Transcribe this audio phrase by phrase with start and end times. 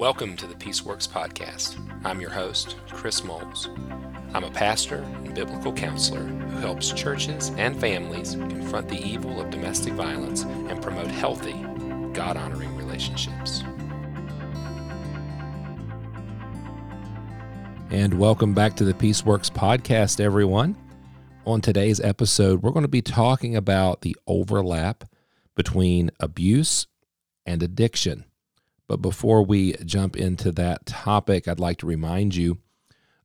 [0.00, 1.76] Welcome to the Peaceworks Podcast.
[2.06, 3.68] I'm your host, Chris Moles.
[4.32, 9.50] I'm a pastor and biblical counselor who helps churches and families confront the evil of
[9.50, 11.52] domestic violence and promote healthy,
[12.14, 13.62] God honoring relationships.
[17.90, 20.78] And welcome back to the Peaceworks Podcast, everyone.
[21.44, 25.04] On today's episode, we're going to be talking about the overlap
[25.54, 26.86] between abuse
[27.44, 28.24] and addiction.
[28.90, 32.58] But before we jump into that topic, I'd like to remind you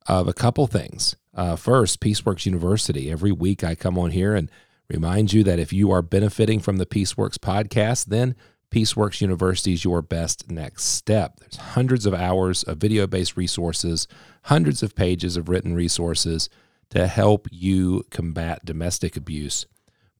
[0.06, 1.16] of a couple things.
[1.34, 3.10] Uh, first, Peaceworks University.
[3.10, 4.48] Every week I come on here and
[4.88, 8.36] remind you that if you are benefiting from the Peaceworks podcast, then
[8.70, 11.40] Peaceworks University is your best next step.
[11.40, 14.06] There's hundreds of hours of video based resources,
[14.44, 16.48] hundreds of pages of written resources
[16.90, 19.66] to help you combat domestic abuse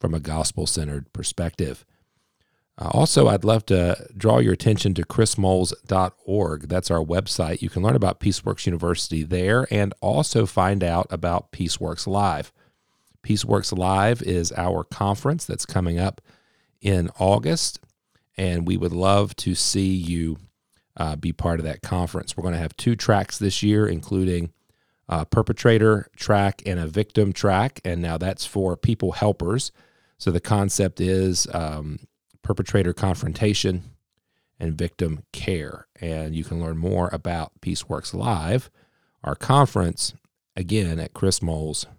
[0.00, 1.86] from a gospel centered perspective.
[2.78, 6.68] Uh, also, I'd love to draw your attention to chrismoles.org.
[6.68, 7.62] That's our website.
[7.62, 12.52] You can learn about Peaceworks University there and also find out about Peaceworks Live.
[13.22, 16.20] Peaceworks Live is our conference that's coming up
[16.82, 17.80] in August,
[18.36, 20.36] and we would love to see you
[20.98, 22.36] uh, be part of that conference.
[22.36, 24.52] We're going to have two tracks this year, including
[25.08, 29.72] a perpetrator track and a victim track, and now that's for people helpers.
[30.18, 32.00] So the concept is um,
[32.46, 33.82] perpetrator confrontation,
[34.60, 35.88] and victim care.
[36.00, 38.70] And you can learn more about Peaceworks Live,
[39.24, 40.14] our conference,
[40.54, 41.90] again at chrismoles.org.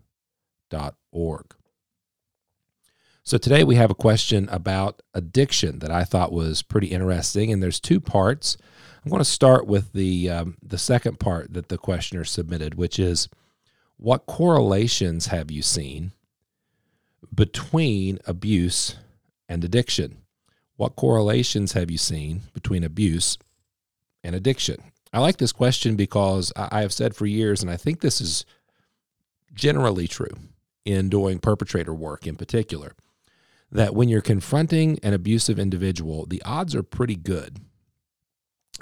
[3.24, 7.62] So today we have a question about addiction that I thought was pretty interesting, and
[7.62, 8.56] there's two parts.
[9.04, 13.00] I'm going to start with the um, the second part that the questioner submitted, which
[13.00, 13.28] is,
[13.98, 16.14] what correlations have you seen
[17.36, 18.96] between abuse
[19.50, 20.20] and addiction?
[20.78, 23.38] What correlations have you seen between abuse
[24.24, 24.78] and addiction?
[25.12, 28.46] I like this question because I have said for years, and I think this is
[29.54, 30.32] generally true
[30.86, 32.94] in doing perpetrator work in particular,
[33.72, 37.60] that when you're confronting an abusive individual, the odds are pretty good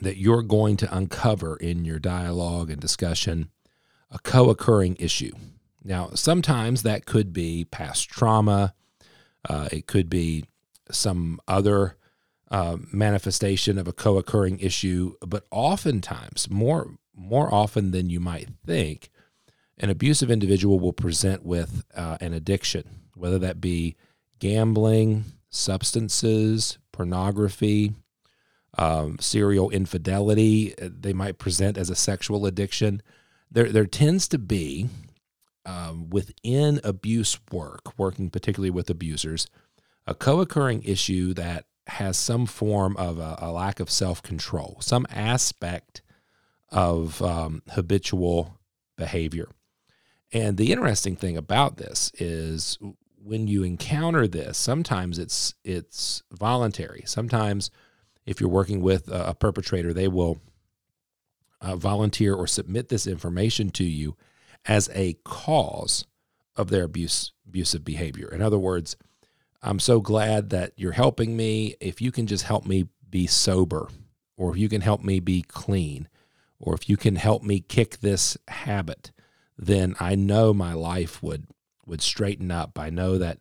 [0.02, 3.50] that you're going to uncover in your dialogue and discussion
[4.12, 5.32] a co occurring issue.
[5.84, 8.74] Now, sometimes that could be past trauma,
[9.48, 10.46] uh, it could be
[10.92, 11.98] some other
[12.52, 19.10] uh, manifestation of a co-occurring issue, but oftentimes, more more often than you might think,
[19.78, 22.84] an abusive individual will present with uh, an addiction,
[23.16, 23.96] whether that be
[24.40, 27.94] gambling, substances, pornography,
[28.78, 30.74] um, serial infidelity.
[30.78, 33.02] They might present as a sexual addiction.
[33.50, 34.90] There, there tends to be
[35.66, 39.48] um, within abuse work, working particularly with abusers,
[40.08, 44.78] a co occurring issue that has some form of a, a lack of self control,
[44.82, 46.02] some aspect
[46.70, 48.60] of um, habitual
[48.98, 49.50] behavior.
[50.32, 52.78] And the interesting thing about this is
[53.24, 57.04] when you encounter this, sometimes it's it's voluntary.
[57.06, 57.72] Sometimes,
[58.26, 60.40] if you're working with a, a perpetrator, they will
[61.62, 64.16] uh, volunteer or submit this information to you
[64.66, 66.06] as a cause
[66.56, 68.28] of their abuse abusive behavior.
[68.28, 68.96] In other words,
[69.62, 71.76] I'm so glad that you're helping me.
[71.80, 73.90] If you can just help me be sober,
[74.38, 76.08] or if you can help me be clean,
[76.60, 79.12] or if you can help me kick this habit,
[79.58, 81.48] then I know my life would
[81.86, 82.80] would straighten up.
[82.80, 83.40] I know that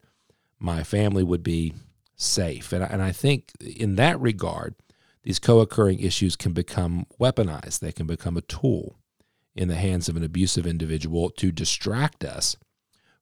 [0.59, 1.75] my family would be
[2.17, 2.73] safe.
[2.73, 4.75] And, and I think in that regard,
[5.23, 7.81] these co occurring issues can become weaponized.
[7.81, 8.99] They can become a tool
[9.55, 12.57] in the hands of an abusive individual to distract us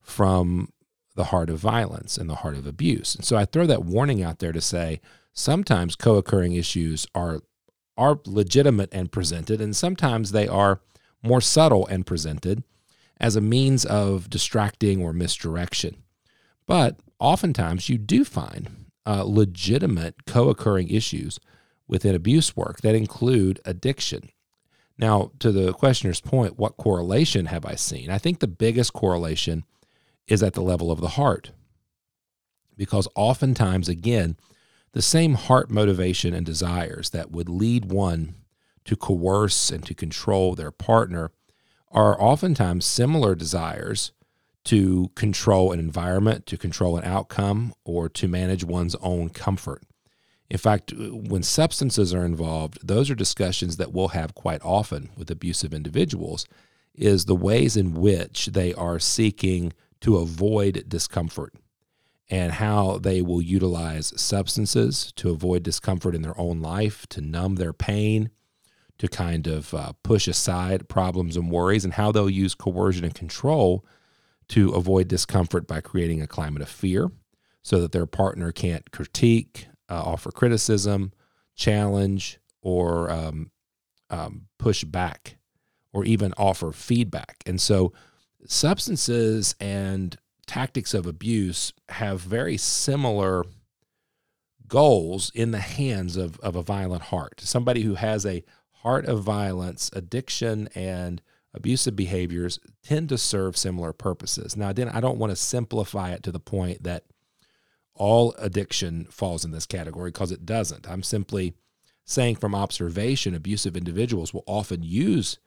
[0.01, 0.73] from
[1.15, 3.15] the heart of violence and the heart of abuse.
[3.15, 5.01] And so I throw that warning out there to say
[5.33, 7.41] sometimes co-occurring issues are
[7.99, 10.81] are legitimate and presented and sometimes they are
[11.23, 12.65] more subtle and presented
[13.21, 16.03] as a means of distracting or misdirection.
[16.67, 21.39] But oftentimes you do find uh, legitimate co-occurring issues
[21.87, 24.31] within abuse work that include addiction.
[24.99, 28.11] Now, to the questioner's point, what correlation have I seen?
[28.11, 29.65] I think the biggest correlation
[30.27, 31.53] is at the level of the heart.
[32.77, 34.37] Because oftentimes, again,
[34.93, 38.35] the same heart motivation and desires that would lead one
[38.85, 41.31] to coerce and to control their partner
[41.91, 44.13] are oftentimes similar desires
[44.65, 49.83] to control an environment, to control an outcome, or to manage one's own comfort.
[50.49, 55.31] In fact, when substances are involved, those are discussions that we'll have quite often with
[55.31, 56.47] abusive individuals
[56.95, 61.55] is the ways in which they are seeking to avoid discomfort
[62.29, 67.57] and how they will utilize substances to avoid discomfort in their own life, to numb
[67.57, 68.31] their pain,
[68.99, 73.15] to kind of uh, push aside problems and worries, and how they'll use coercion and
[73.15, 73.85] control
[74.49, 77.11] to avoid discomfort by creating a climate of fear
[77.63, 81.13] so that their partner can't critique, uh, offer criticism,
[81.55, 83.51] challenge, or um,
[84.11, 85.37] um, push back,
[85.93, 87.43] or even offer feedback.
[87.47, 87.93] And so,
[88.47, 90.17] substances and
[90.47, 93.45] tactics of abuse have very similar
[94.67, 97.41] goals in the hands of, of a violent heart.
[97.41, 98.45] Somebody who has a
[98.83, 101.23] heart of violence, addiction, and
[101.55, 104.57] abusive behaviors tend to serve similar purposes.
[104.57, 107.05] Now, then, I don't want to simplify it to the point that
[107.95, 110.89] all addiction falls in this category because it doesn't.
[110.89, 111.55] I'm simply
[112.05, 115.39] saying from observation, abusive individuals will often use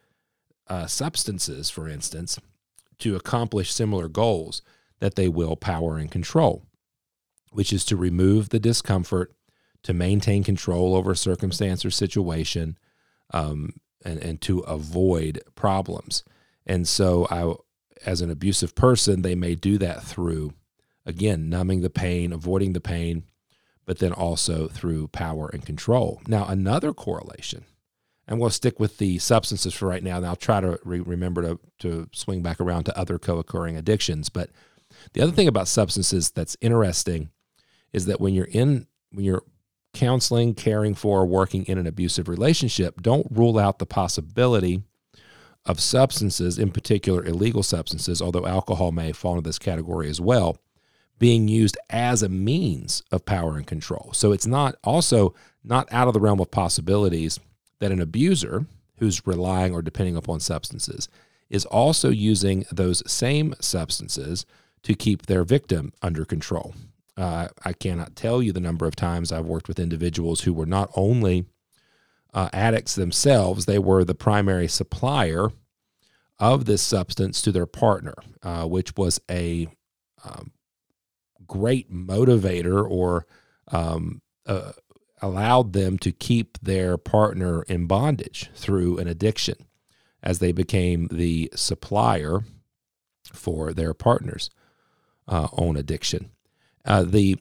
[0.67, 2.39] uh, substances, for instance,
[2.99, 4.61] to accomplish similar goals
[4.99, 6.65] that they will power and control,
[7.51, 9.33] which is to remove the discomfort,
[9.83, 12.77] to maintain control over circumstance or situation,
[13.31, 16.23] um, and, and to avoid problems.
[16.65, 17.53] And so, I,
[18.05, 20.53] as an abusive person, they may do that through,
[21.05, 23.23] again, numbing the pain, avoiding the pain,
[23.85, 26.21] but then also through power and control.
[26.27, 27.65] Now, another correlation,
[28.27, 31.41] and we'll stick with the substances for right now, and I'll try to re- remember
[31.43, 34.29] to, to swing back around to other co occurring addictions.
[34.29, 34.49] But
[35.13, 37.29] the other thing about substances that's interesting
[37.93, 39.43] is that when you're in, when you're
[39.93, 44.83] counseling, caring for, working in an abusive relationship, don't rule out the possibility
[45.65, 50.57] of substances, in particular illegal substances, although alcohol may fall into this category as well,
[51.17, 54.11] being used as a means of power and control.
[54.13, 55.33] So it's not also
[55.63, 57.39] not out of the realm of possibilities
[57.79, 58.65] that an abuser
[58.97, 61.09] who's relying or depending upon substances
[61.49, 64.45] is also using those same substances
[64.83, 66.73] to keep their victim under control.
[67.17, 70.65] Uh, I cannot tell you the number of times I've worked with individuals who were
[70.65, 71.45] not only
[72.33, 75.49] uh, addicts themselves, they were the primary supplier
[76.37, 79.67] of this substance to their partner, uh, which was a
[80.23, 80.51] um,
[81.47, 83.25] great motivator or
[83.69, 84.73] um, uh,
[85.25, 89.55] allowed them to keep their partner in bondage through an addiction
[90.21, 92.41] as they became the supplier
[93.33, 94.51] for their partner's
[95.27, 96.29] uh, own addiction.
[96.85, 97.37] Uh, the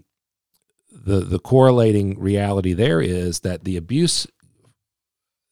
[0.91, 4.27] the the correlating reality there is that the abuse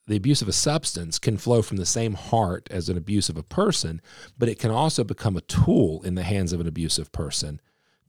[0.06, 3.36] the abuse of a substance can flow from the same heart as an abuse of
[3.36, 4.00] a person,
[4.38, 7.60] but it can also become a tool in the hands of an abusive person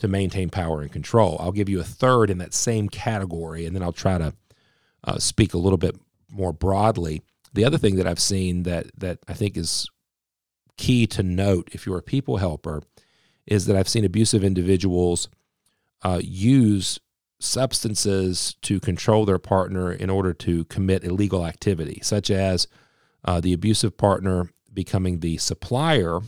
[0.04, 1.38] to maintain power and control.
[1.40, 4.34] I'll give you a third in that same category, and then I'll try to
[5.06, 5.96] uh, speak a little bit
[6.30, 7.22] more broadly.
[7.54, 9.90] The other thing that I've seen that that I think is
[10.76, 12.84] key to note if you're a people helper
[13.48, 15.30] is that I've seen abusive individuals
[16.02, 17.00] uh, use
[17.40, 22.68] substances to control their partner in order to commit illegal activity, such as
[23.24, 26.20] uh, the abusive partner becoming the supplier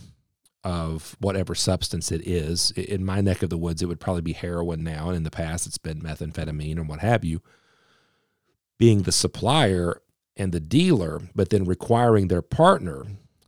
[0.66, 2.72] of whatever substance it is.
[2.72, 5.30] In my neck of the woods, it would probably be heroin now, and in the
[5.30, 7.40] past, it's been methamphetamine and what have you.
[8.76, 10.02] Being the supplier
[10.36, 13.04] and the dealer, but then requiring their partner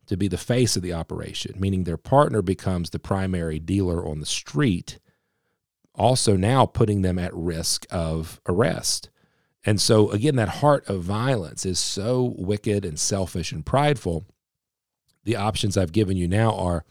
[0.06, 4.20] to be the face of the operation, meaning their partner becomes the primary dealer on
[4.20, 5.00] the street
[5.98, 9.10] also now putting them at risk of arrest.
[9.64, 14.24] And so, again, that heart of violence is so wicked and selfish and prideful.
[15.24, 16.84] The options I've given you now are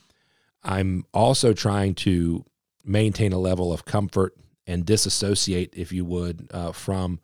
[0.67, 2.45] I'm also trying to
[2.83, 4.35] maintain a level of comfort
[4.67, 7.19] and disassociate, if you would, uh, from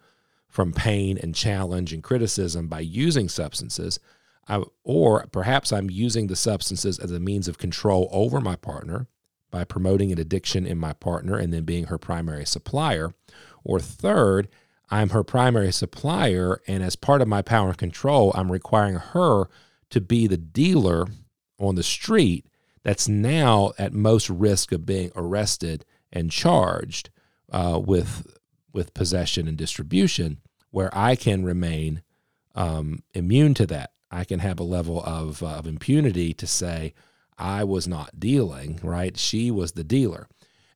[0.47, 3.99] from pain and challenge and criticism by using substances.
[4.47, 9.07] I, or perhaps I'm using the substances as a means of control over my partner
[9.49, 13.15] by promoting an addiction in my partner and then being her primary supplier.
[13.63, 14.47] Or third,
[14.91, 19.45] I'm her primary supplier, and as part of my power and control, I'm requiring her
[19.89, 21.07] to be the dealer
[21.57, 22.45] on the street
[22.83, 27.09] that's now at most risk of being arrested and charged
[27.51, 28.37] uh, with
[28.73, 30.39] with possession and distribution,
[30.71, 32.01] where I can remain
[32.55, 33.91] um, immune to that.
[34.09, 36.93] I can have a level of, uh, of impunity to say,
[37.37, 39.17] I was not dealing, right?
[39.17, 40.27] She was the dealer.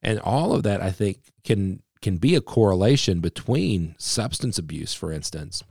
[0.02, 5.12] And all of that I think can can be a correlation between substance abuse, for
[5.12, 5.64] instance,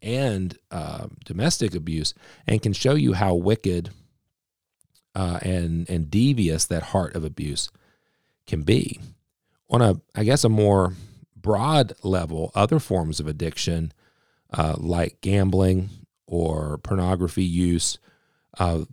[0.00, 2.14] and uh, domestic abuse,
[2.46, 3.90] and can show you how wicked
[5.14, 7.70] uh, and and devious that heart of abuse
[8.46, 9.00] can be.
[9.70, 10.94] On a, I guess, a more
[11.36, 13.92] broad level, other forms of addiction,
[14.52, 15.90] uh, like gambling
[16.26, 17.98] or pornography use,
[18.58, 18.84] uh,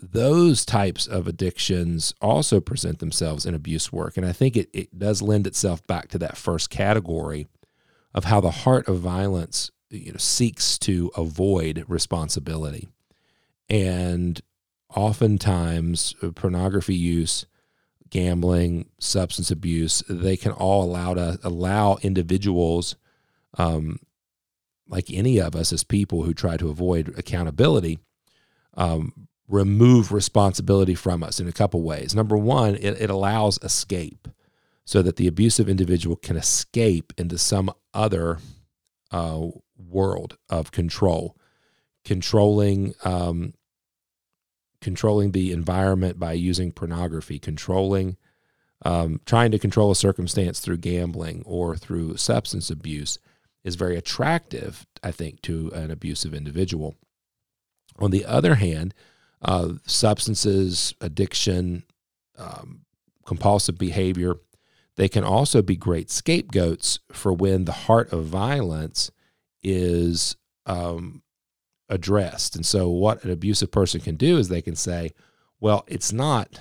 [0.00, 4.16] those types of addictions also present themselves in abuse work.
[4.16, 7.46] And I think it, it does lend itself back to that first category
[8.14, 12.88] of how the heart of violence you know seeks to avoid responsibility,
[13.68, 14.40] and
[14.94, 17.46] oftentimes uh, pornography use,
[18.10, 22.96] gambling, substance abuse, they can all allow to allow individuals,
[23.58, 23.98] um,
[24.88, 27.98] like any of us as people who try to avoid accountability,
[28.74, 32.14] um, remove responsibility from us in a couple ways.
[32.14, 34.28] Number one, it, it allows escape
[34.84, 38.38] so that the abusive individual can escape into some other
[39.10, 39.46] uh,
[39.76, 41.36] world of control,
[42.04, 43.54] controlling um,
[44.82, 48.16] controlling the environment by using pornography, controlling
[48.84, 53.18] um, trying to control a circumstance through gambling or through substance abuse
[53.62, 56.96] is very attractive, I think, to an abusive individual.
[57.98, 58.92] On the other hand,
[59.40, 61.84] uh, substances, addiction,
[62.36, 62.80] um,
[63.24, 64.34] compulsive behavior,
[64.96, 69.10] they can also be great scapegoats for when the heart of violence
[69.62, 70.36] is
[70.66, 71.22] um,
[71.92, 72.56] addressed.
[72.56, 75.12] And so, what an abusive person can do is they can say,
[75.60, 76.60] Well, it's not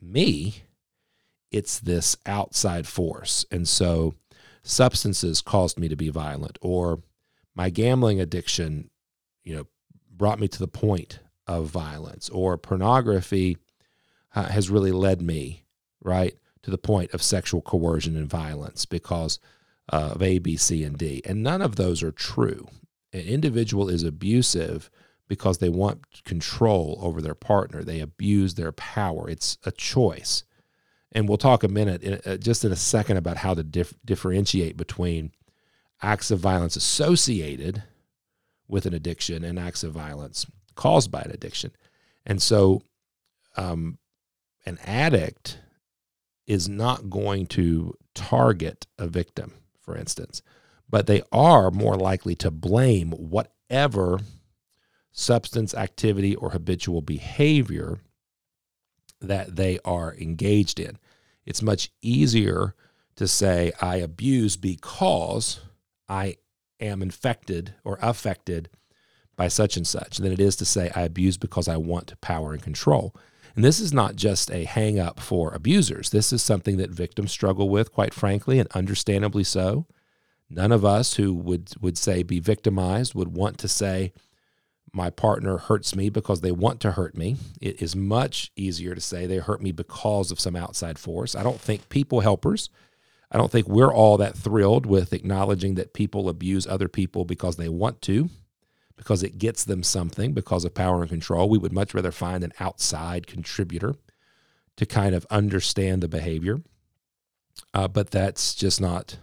[0.00, 0.62] me,
[1.50, 3.44] it's this outside force.
[3.50, 4.14] And so,
[4.62, 7.02] substances caused me to be violent, or
[7.54, 8.90] my gambling addiction,
[9.42, 9.66] you know,
[10.10, 13.58] brought me to the point of violence, or pornography
[14.34, 15.64] uh, has really led me,
[16.02, 16.34] right?
[16.64, 19.38] to the point of sexual coercion and violence because
[19.92, 21.20] uh, of A, B, C, and D.
[21.24, 22.68] And none of those are true.
[23.14, 24.90] An individual is abusive
[25.28, 27.82] because they want control over their partner.
[27.82, 29.30] They abuse their power.
[29.30, 30.42] It's a choice.
[31.12, 34.76] And we'll talk a minute, uh, just in a second, about how to dif- differentiate
[34.76, 35.30] between
[36.02, 37.84] acts of violence associated
[38.66, 40.44] with an addiction and acts of violence
[40.74, 41.70] caused by an addiction.
[42.26, 42.82] And so,
[43.56, 43.98] um,
[44.66, 45.60] an addict
[46.48, 50.42] is not going to target a victim, for instance,
[50.94, 54.20] but they are more likely to blame whatever
[55.10, 57.98] substance activity or habitual behavior
[59.20, 60.96] that they are engaged in.
[61.44, 62.76] It's much easier
[63.16, 65.58] to say, I abuse because
[66.08, 66.36] I
[66.78, 68.70] am infected or affected
[69.34, 72.52] by such and such than it is to say, I abuse because I want power
[72.52, 73.16] and control.
[73.56, 76.10] And this is not just a hang up for abusers.
[76.10, 79.88] This is something that victims struggle with, quite frankly, and understandably so.
[80.54, 84.12] None of us who would, would say be victimized would want to say,
[84.92, 87.36] my partner hurts me because they want to hurt me.
[87.60, 91.34] It is much easier to say they hurt me because of some outside force.
[91.34, 92.70] I don't think people helpers,
[93.34, 97.56] I don't think we're all that thrilled with acknowledging that people abuse other people because
[97.56, 98.30] they want to
[98.96, 101.48] because it gets them something because of power and control.
[101.48, 103.96] We would much rather find an outside contributor
[104.76, 106.62] to kind of understand the behavior.
[107.72, 109.18] Uh, but that's just not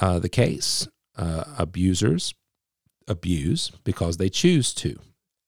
[0.00, 0.88] uh, the case.
[1.18, 2.34] Uh, abusers
[3.08, 4.98] abuse because they choose to.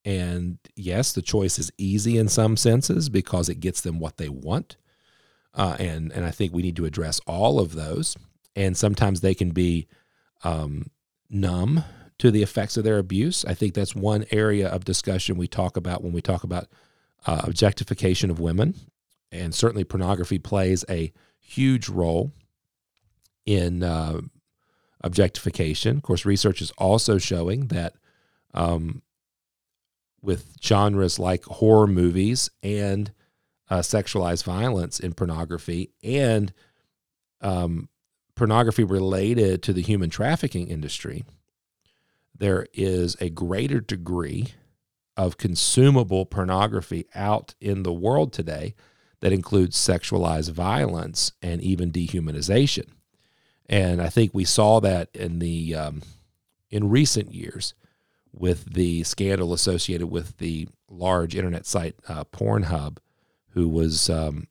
[0.02, 4.30] And yes, the choice is easy in some senses because it gets them what they
[4.30, 4.78] want.
[5.52, 8.16] Uh, and, and I think we need to address all of those.
[8.56, 9.88] And sometimes they can be
[10.42, 10.86] um,
[11.28, 11.84] numb
[12.18, 13.44] to the effects of their abuse.
[13.44, 16.68] I think that's one area of discussion we talk about when we talk about
[17.26, 18.74] uh, objectification of women.
[19.30, 22.32] And certainly pornography plays a huge role
[23.44, 24.22] in uh,
[25.02, 25.96] objectification.
[25.96, 27.94] Of course, research is also showing that
[28.54, 29.02] um,
[30.22, 33.12] with genres like horror movies and
[33.70, 36.52] uh, sexualized violence in pornography and
[37.40, 37.88] um,
[38.34, 41.24] pornography related to the human trafficking industry,
[42.36, 44.48] there is a greater degree
[45.16, 48.74] of consumable pornography out in the world today
[49.20, 52.86] that includes sexualized violence and even dehumanization.
[53.68, 56.02] And I think we saw that in the um,
[56.70, 57.74] in recent years
[58.32, 62.98] with the scandal associated with the large internet site uh, Pornhub,
[63.50, 64.48] who was um,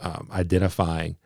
[0.00, 1.16] um, identifying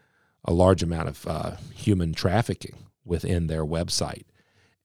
[0.44, 4.24] a large amount of uh, human trafficking within their website.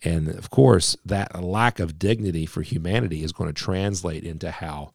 [0.02, 4.92] And of course, that lack of dignity for humanity is going to translate into how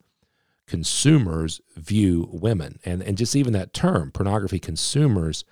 [0.66, 2.78] consumers view women.
[2.84, 5.44] And, and just even that term, pornography consumers,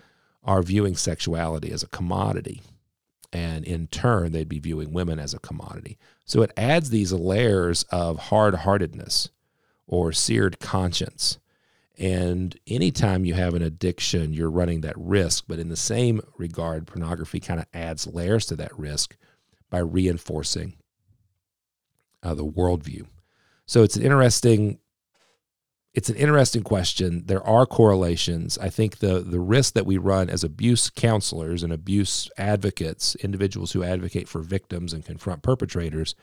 [0.45, 2.63] are viewing sexuality as a commodity.
[3.33, 5.99] And in turn, they'd be viewing women as a commodity.
[6.25, 9.31] So it adds these layers of hard heartedness
[9.87, 11.39] or seared conscience.
[11.99, 15.45] And anytime you have an addiction, you're running that risk.
[15.47, 19.17] But in the same regard, pornography kind of adds layers to that risk
[19.71, 20.75] by reinforcing
[22.23, 23.07] uh, the worldview.
[23.67, 24.79] So it's an interesting
[25.95, 27.25] it's an interesting question.
[27.27, 28.57] There are correlations.
[28.59, 33.73] I think the the risk that we run as abuse counselors and abuse advocates, individuals
[33.73, 36.15] who advocate for victims and confront perpetrators,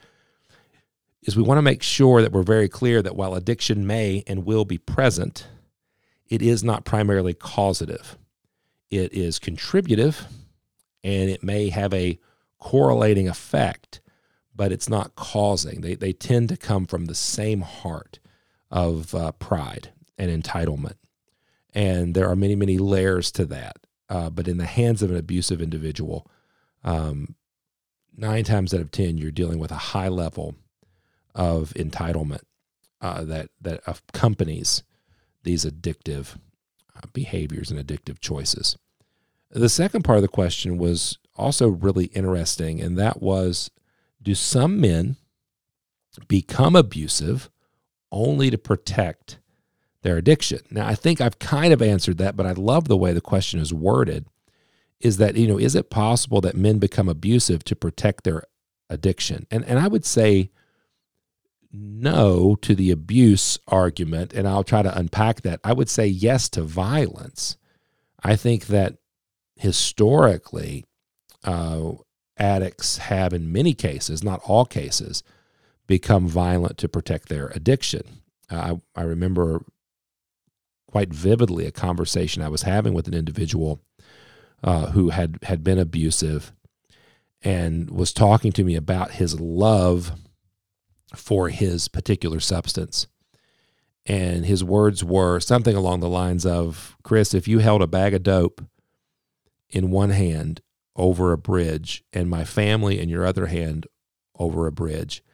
[1.22, 4.44] is we want to make sure that we're very clear that while addiction may and
[4.44, 5.46] will be present,
[6.28, 8.16] it is not primarily causative.
[8.90, 10.26] It is contributive
[11.04, 12.18] and it may have a
[12.58, 14.00] correlating effect,
[14.54, 15.80] but it's not causing.
[15.80, 18.19] They, they tend to come from the same heart
[18.70, 20.96] of uh, pride and entitlement.
[21.74, 23.76] And there are many, many layers to that.
[24.08, 26.28] Uh, but in the hands of an abusive individual,
[26.82, 27.36] um,
[28.16, 30.56] nine times out of 10, you're dealing with a high level
[31.34, 32.42] of entitlement
[33.00, 34.82] uh, that, that accompanies
[35.44, 36.36] these addictive
[36.96, 38.76] uh, behaviors and addictive choices.
[39.50, 43.70] The second part of the question was also really interesting, and that was
[44.22, 45.16] do some men
[46.28, 47.48] become abusive
[48.12, 49.38] only to protect
[50.02, 50.60] their addiction.
[50.70, 53.60] Now, I think I've kind of answered that, but I love the way the question
[53.60, 54.26] is worded.
[55.00, 58.44] Is that, you know, is it possible that men become abusive to protect their
[58.88, 59.46] addiction?
[59.50, 60.50] And and I would say
[61.72, 65.60] no to the abuse argument, and I'll try to unpack that.
[65.62, 67.56] I would say yes to violence.
[68.22, 68.96] I think that
[69.56, 70.84] historically,
[71.44, 71.92] uh,
[72.36, 75.22] addicts have, in many cases, not all cases,
[75.90, 78.22] become violent to protect their addiction.
[78.48, 79.64] Uh, I, I remember
[80.86, 83.82] quite vividly a conversation I was having with an individual
[84.62, 86.52] uh, who had, had been abusive
[87.42, 90.12] and was talking to me about his love
[91.16, 93.08] for his particular substance.
[94.06, 98.14] And his words were something along the lines of Chris, if you held a bag
[98.14, 98.64] of dope
[99.68, 100.60] in one hand
[100.94, 103.88] over a bridge and my family in your other hand
[104.38, 105.24] over a bridge,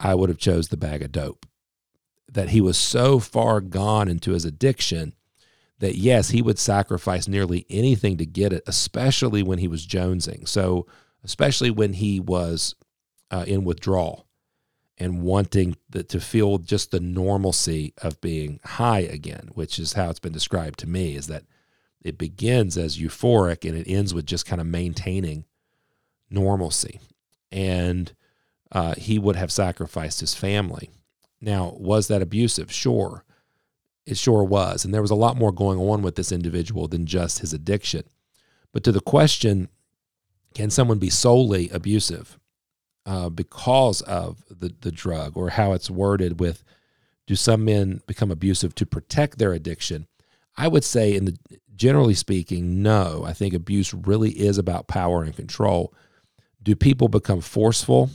[0.00, 1.46] I would have chose the bag of dope.
[2.30, 5.14] That he was so far gone into his addiction
[5.78, 10.46] that yes, he would sacrifice nearly anything to get it, especially when he was jonesing.
[10.48, 10.86] So,
[11.24, 12.74] especially when he was
[13.30, 14.26] uh, in withdrawal
[14.96, 20.10] and wanting the, to feel just the normalcy of being high again, which is how
[20.10, 21.44] it's been described to me, is that
[22.02, 25.44] it begins as euphoric and it ends with just kind of maintaining
[26.30, 27.00] normalcy.
[27.52, 28.12] And
[28.72, 30.90] uh, he would have sacrificed his family.
[31.40, 32.72] Now, was that abusive?
[32.72, 33.24] Sure.
[34.06, 34.84] It sure was.
[34.84, 38.04] And there was a lot more going on with this individual than just his addiction.
[38.72, 39.68] But to the question,
[40.54, 42.38] can someone be solely abusive
[43.06, 46.64] uh, because of the, the drug or how it's worded with
[47.26, 50.06] do some men become abusive to protect their addiction?
[50.56, 51.38] I would say, in the
[51.76, 53.24] generally speaking, no.
[53.24, 55.94] I think abuse really is about power and control.
[56.62, 58.10] Do people become forceful?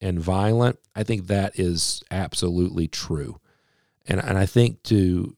[0.00, 3.40] And violent, I think that is absolutely true.
[4.06, 5.36] And and I think to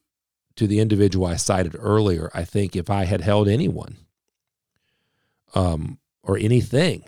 [0.57, 3.97] to the individual I cited earlier, I think if I had held anyone
[5.55, 7.05] um, or anything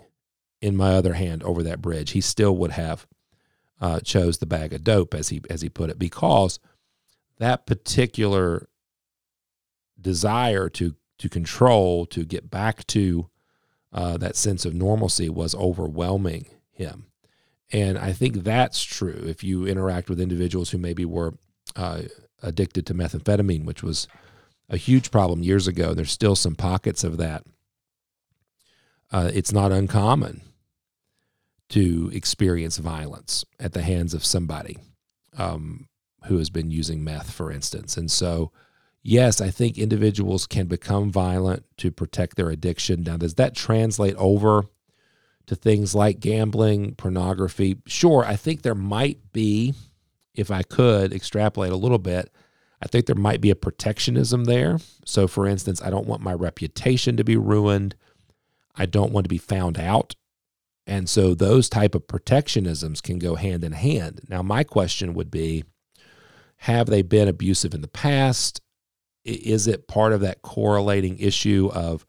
[0.61, 3.07] in my other hand over that bridge, he still would have
[3.79, 6.59] uh, chose the bag of dope, as he as he put it, because
[7.37, 8.67] that particular
[9.99, 13.29] desire to to control, to get back to
[13.93, 17.05] uh, that sense of normalcy was overwhelming him.
[17.71, 21.33] And I think that's true if you interact with individuals who maybe were
[21.75, 22.03] uh,
[22.43, 24.07] addicted to methamphetamine, which was
[24.69, 25.93] a huge problem years ago.
[25.93, 27.43] There's still some pockets of that.
[29.11, 30.41] Uh, it's not uncommon
[31.69, 34.77] to experience violence at the hands of somebody
[35.37, 35.87] um,
[36.25, 37.97] who has been using meth, for instance.
[37.97, 38.51] And so,
[39.01, 43.03] yes, I think individuals can become violent to protect their addiction.
[43.03, 44.65] Now, does that translate over
[45.47, 47.77] to things like gambling, pornography.
[47.85, 49.73] Sure, I think there might be,
[50.33, 52.31] if I could extrapolate a little bit,
[52.81, 54.79] I think there might be a protectionism there.
[55.05, 57.95] So, for instance, I don't want my reputation to be ruined.
[58.75, 60.15] I don't want to be found out.
[60.87, 64.21] And so those type of protectionisms can go hand in hand.
[64.29, 65.63] Now, my question would be
[66.57, 68.61] have they been abusive in the past?
[69.23, 72.05] Is it part of that correlating issue of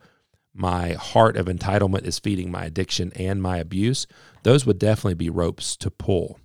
[0.57, 4.07] my heart of entitlement is feeding my addiction and my abuse,
[4.43, 6.39] those would definitely be ropes to pull.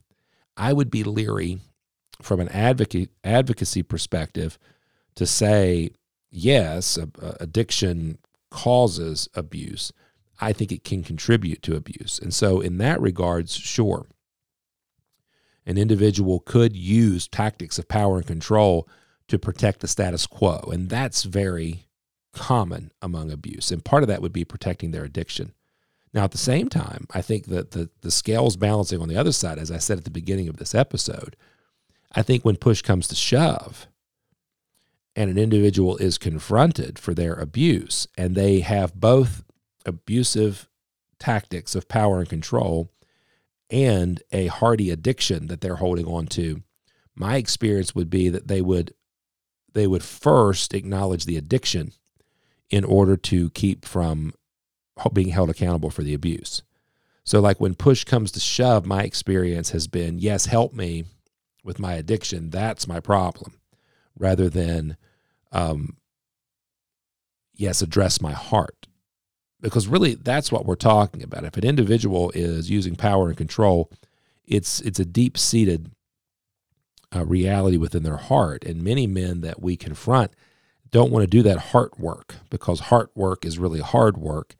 [0.57, 1.59] I would be leery
[2.21, 4.59] from an advocate, advocacy perspective
[5.15, 5.91] to say,
[6.29, 6.97] yes,
[7.39, 8.17] addiction
[8.49, 9.91] causes abuse.
[10.39, 12.19] I think it can contribute to abuse.
[12.21, 14.07] And so, in that regards, sure,
[15.65, 18.89] an individual could use tactics of power and control
[19.27, 20.57] to protect the status quo.
[20.71, 21.85] And that's very
[22.33, 23.71] common among abuse.
[23.71, 25.53] And part of that would be protecting their addiction.
[26.13, 29.31] Now, at the same time, I think that the, the scales balancing on the other
[29.31, 31.37] side, as I said at the beginning of this episode,
[32.13, 33.87] I think when push comes to shove,
[35.15, 39.43] and an individual is confronted for their abuse and they have both
[39.85, 40.69] abusive
[41.19, 42.91] tactics of power and control
[43.69, 46.61] and a hardy addiction that they're holding on to
[47.15, 48.93] my experience would be that they would
[49.73, 51.91] they would first acknowledge the addiction
[52.71, 54.33] in order to keep from
[55.13, 56.63] being held accountable for the abuse.
[57.23, 61.05] So like when push comes to shove my experience has been yes help me
[61.63, 63.53] with my addiction that's my problem
[64.17, 64.97] rather than
[65.51, 65.97] um,
[67.53, 68.87] yes address my heart.
[69.59, 71.43] Because really that's what we're talking about.
[71.43, 73.91] If an individual is using power and control,
[74.45, 75.91] it's it's a deep seated
[77.15, 80.31] uh, reality within their heart, and many men that we confront
[80.91, 84.55] don't want to do that heart work because heart work is really hard work,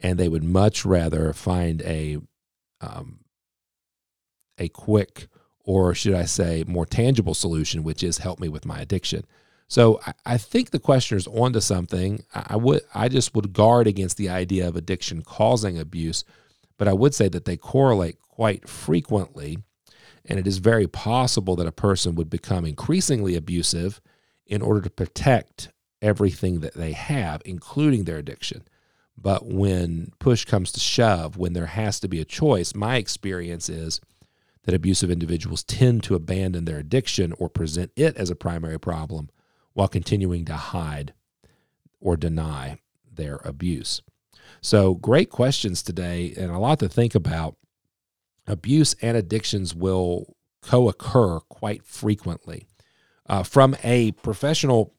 [0.00, 2.18] and they would much rather find a
[2.80, 3.20] um,
[4.58, 5.28] a quick
[5.64, 9.24] or should I say more tangible solution, which is help me with my addiction.
[9.68, 12.24] So I, I think the questioner's onto something.
[12.34, 16.24] I, I would I just would guard against the idea of addiction causing abuse,
[16.78, 19.58] but I would say that they correlate quite frequently,
[20.24, 24.00] and it is very possible that a person would become increasingly abusive
[24.52, 25.70] in order to protect
[26.02, 28.62] everything that they have, including their addiction.
[29.16, 33.70] But when push comes to shove, when there has to be a choice, my experience
[33.70, 33.98] is
[34.64, 39.30] that abusive individuals tend to abandon their addiction or present it as a primary problem
[39.72, 41.14] while continuing to hide
[41.98, 42.78] or deny
[43.10, 44.02] their abuse.
[44.60, 47.56] So, great questions today, and a lot to think about.
[48.46, 52.66] Abuse and addictions will co occur quite frequently.
[53.32, 54.92] Uh, from a professional,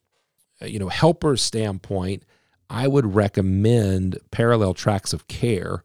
[0.60, 2.24] uh, you know, helper standpoint,
[2.68, 5.84] I would recommend parallel tracks of care.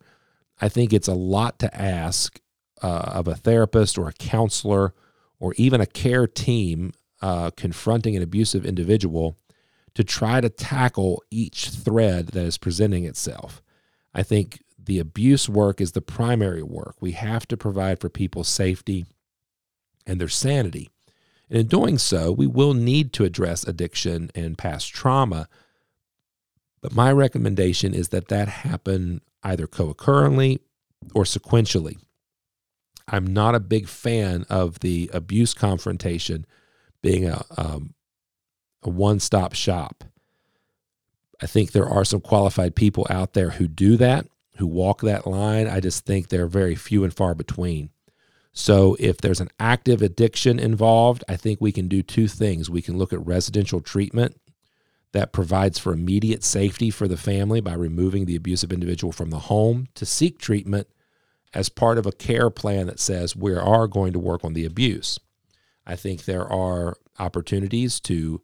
[0.58, 2.40] I think it's a lot to ask
[2.80, 4.94] uh, of a therapist or a counselor
[5.38, 9.37] or even a care team uh, confronting an abusive individual
[9.92, 13.61] to try to tackle each thread that is presenting itself.
[14.14, 16.96] I think the abuse work is the primary work.
[16.98, 19.04] We have to provide for people's safety
[20.06, 20.88] and their sanity.
[21.48, 25.48] And in doing so, we will need to address addiction and past trauma.
[26.80, 30.61] But my recommendation is that that happen either co occurrently
[31.14, 31.98] or sequentially.
[33.06, 36.44] I'm not a big fan of the abuse confrontation
[37.02, 37.94] being a um,
[38.82, 40.04] a one stop shop.
[41.40, 45.26] I think there are some qualified people out there who do that, who walk that
[45.26, 45.68] line.
[45.68, 47.90] I just think they're very few and far between.
[48.60, 52.68] So, if there's an active addiction involved, I think we can do two things.
[52.68, 54.36] We can look at residential treatment
[55.12, 59.38] that provides for immediate safety for the family by removing the abusive individual from the
[59.38, 60.88] home to seek treatment
[61.54, 64.64] as part of a care plan that says we are going to work on the
[64.64, 65.20] abuse.
[65.86, 68.42] I think there are opportunities to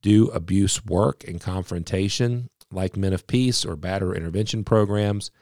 [0.00, 5.32] do abuse work and confrontation, like Men of Peace or batterer intervention programs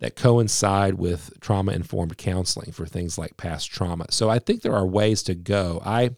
[0.00, 4.06] that coincide with trauma informed counseling for things like past trauma.
[4.10, 5.82] So I think there are ways to go.
[5.84, 6.10] I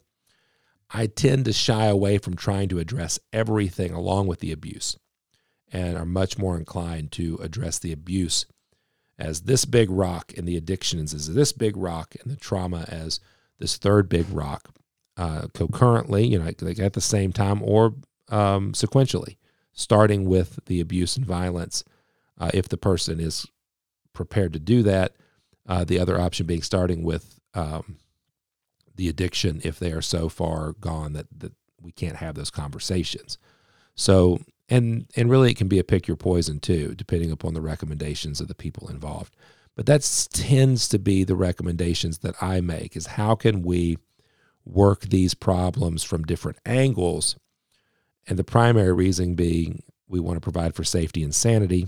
[0.93, 4.99] I tend to shy away from trying to address everything along with the abuse
[5.73, 8.45] and are much more inclined to address the abuse
[9.19, 13.21] as this big rock and the addictions as this big rock and the trauma as
[13.59, 14.71] this third big rock
[15.17, 17.95] uh, concurrently, you know, like at the same time or
[18.31, 19.37] um, sequentially,
[19.73, 21.85] starting with the abuse and violence.
[22.39, 23.47] Uh, if the person is
[24.13, 25.13] prepared to do that,
[25.69, 27.97] uh, the other option being starting with um,
[28.97, 33.39] the addiction if they are so far gone that, that we can't have those conversations.
[33.95, 37.61] So, and and really, it can be a pick your poison too, depending upon the
[37.61, 39.35] recommendations of the people involved.
[39.75, 43.99] But that tends to be the recommendations that I make: is how can we
[44.65, 47.37] work these problems from different angles.
[48.27, 51.87] And the primary reason being we want to provide for safety and sanity.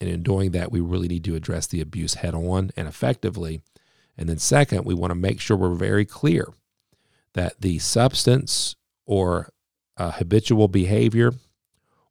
[0.00, 3.62] And in doing that, we really need to address the abuse head on and effectively.
[4.16, 6.52] And then, second, we want to make sure we're very clear
[7.34, 9.52] that the substance or
[9.96, 11.32] uh, habitual behavior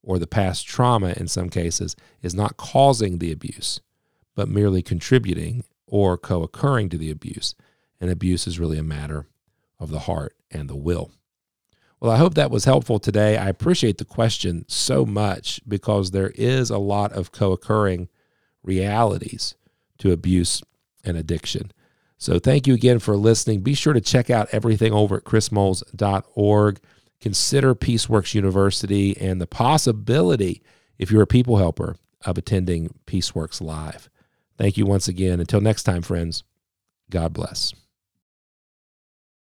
[0.03, 3.81] or the past trauma in some cases is not causing the abuse,
[4.35, 7.55] but merely contributing or co occurring to the abuse.
[7.99, 9.27] And abuse is really a matter
[9.79, 11.11] of the heart and the will.
[11.99, 13.37] Well, I hope that was helpful today.
[13.37, 18.07] I appreciate the question so much because there is a lot of co occurring
[18.63, 19.55] realities
[19.99, 20.61] to abuse
[21.03, 21.71] and addiction.
[22.19, 23.61] So, thank you again for listening.
[23.61, 26.79] Be sure to check out everything over at chrismoles.org.
[27.19, 30.61] Consider Peaceworks University and the possibility,
[30.99, 34.09] if you're a people helper, of attending Peaceworks Live.
[34.57, 35.39] Thank you once again.
[35.39, 36.43] Until next time, friends,
[37.09, 37.73] God bless.